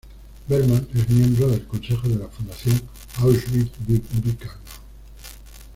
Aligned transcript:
Bergman 0.49 0.87
es 0.95 1.09
miembro 1.09 1.47
del 1.49 1.67
consejo 1.67 2.07
de 2.07 2.15
la 2.15 2.27
Fundación 2.27 2.81
Auschwitz-Birkenau. 3.17 4.57